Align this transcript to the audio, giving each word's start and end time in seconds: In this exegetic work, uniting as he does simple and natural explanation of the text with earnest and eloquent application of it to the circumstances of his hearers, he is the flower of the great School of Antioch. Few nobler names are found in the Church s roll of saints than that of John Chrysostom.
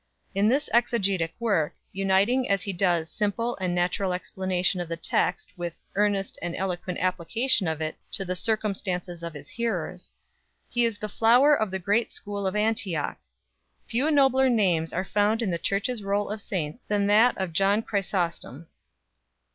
In 0.33 0.47
this 0.49 0.67
exegetic 0.73 1.35
work, 1.39 1.75
uniting 1.91 2.49
as 2.49 2.63
he 2.63 2.73
does 2.73 3.07
simple 3.07 3.55
and 3.57 3.75
natural 3.75 4.13
explanation 4.13 4.79
of 4.81 4.89
the 4.89 4.97
text 4.97 5.55
with 5.55 5.77
earnest 5.93 6.39
and 6.41 6.55
eloquent 6.55 6.97
application 6.97 7.67
of 7.67 7.81
it 7.81 7.97
to 8.13 8.25
the 8.25 8.35
circumstances 8.35 9.21
of 9.21 9.35
his 9.35 9.47
hearers, 9.51 10.09
he 10.71 10.85
is 10.85 10.97
the 10.97 11.07
flower 11.07 11.55
of 11.55 11.69
the 11.69 11.77
great 11.77 12.11
School 12.11 12.47
of 12.47 12.55
Antioch. 12.55 13.19
Few 13.85 14.09
nobler 14.09 14.49
names 14.49 14.91
are 14.91 15.05
found 15.05 15.43
in 15.43 15.51
the 15.51 15.59
Church 15.59 15.87
s 15.87 16.01
roll 16.01 16.31
of 16.31 16.41
saints 16.41 16.81
than 16.87 17.05
that 17.05 17.37
of 17.37 17.53
John 17.53 17.83
Chrysostom. 17.83 18.65